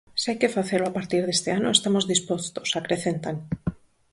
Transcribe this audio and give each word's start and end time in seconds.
Se 0.21 0.27
hai 0.29 0.37
que 0.41 0.53
facelo 0.57 0.85
a 0.87 0.93
partir 0.97 1.21
deste 1.25 1.49
ano, 1.57 1.69
estamos 1.71 2.03
dispostos, 2.13 2.69
acrecentan. 2.79 3.35